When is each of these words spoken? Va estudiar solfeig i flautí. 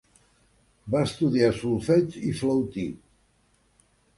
Va 0.95 1.01
estudiar 1.09 1.51
solfeig 1.59 2.17
i 2.31 2.35
flautí. 2.41 2.87